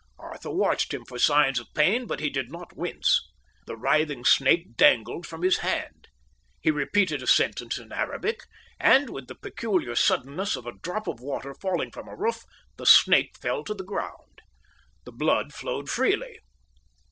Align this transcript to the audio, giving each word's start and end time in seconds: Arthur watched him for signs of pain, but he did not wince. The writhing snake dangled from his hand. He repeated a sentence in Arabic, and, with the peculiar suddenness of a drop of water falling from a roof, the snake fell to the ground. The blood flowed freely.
Arthur 0.17 0.49
watched 0.49 0.95
him 0.95 1.05
for 1.05 1.19
signs 1.19 1.59
of 1.59 1.71
pain, 1.75 2.07
but 2.07 2.19
he 2.19 2.31
did 2.31 2.51
not 2.51 2.75
wince. 2.75 3.21
The 3.67 3.77
writhing 3.77 4.25
snake 4.25 4.75
dangled 4.75 5.27
from 5.27 5.43
his 5.43 5.57
hand. 5.57 6.07
He 6.59 6.71
repeated 6.71 7.21
a 7.21 7.27
sentence 7.27 7.77
in 7.77 7.91
Arabic, 7.91 8.45
and, 8.79 9.11
with 9.11 9.27
the 9.27 9.35
peculiar 9.35 9.93
suddenness 9.93 10.55
of 10.55 10.65
a 10.65 10.73
drop 10.75 11.05
of 11.07 11.19
water 11.19 11.53
falling 11.53 11.91
from 11.91 12.07
a 12.07 12.15
roof, 12.17 12.41
the 12.77 12.87
snake 12.87 13.37
fell 13.39 13.63
to 13.63 13.75
the 13.75 13.83
ground. 13.83 14.41
The 15.05 15.11
blood 15.11 15.53
flowed 15.53 15.87
freely. 15.87 16.39